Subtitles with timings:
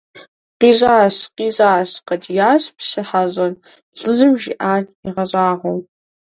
[0.59, 1.15] КъищӀащ!
[1.37, 3.53] КъищӀащ!– къэкӀиящ пщы хьэщӀэр,
[3.99, 5.77] лӀыжьым жиӀар игъэщӀагъуэу.